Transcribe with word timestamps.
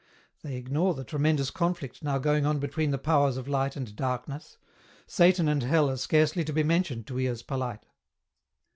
They 0.41 0.55
ignore 0.55 0.95
the 0.95 1.03
tremendous 1.03 1.51
conflict 1.51 2.01
now 2.03 2.17
going 2.17 2.43
on 2.43 2.57
between 2.57 2.89
the 2.89 2.97
powers 2.97 3.37
of 3.37 3.47
Light 3.47 3.75
and 3.75 3.95
Darkness; 3.95 4.57
Satan 5.05 5.47
and 5.47 5.61
Hell 5.61 5.91
are 5.91 5.95
scarcely 5.95 6.43
to 6.43 6.51
be 6.53 6.63
mentioned 6.63 7.05
to 7.05 7.19
ears 7.19 7.43
polite. 7.43 7.85